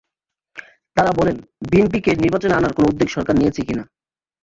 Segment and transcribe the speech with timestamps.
[0.97, 1.35] তাঁরা বলেন,
[1.69, 3.83] বিএনপিকে নির্বাচনে আনার কোনো উদ্যোগ সরকার নিয়েছে কি না।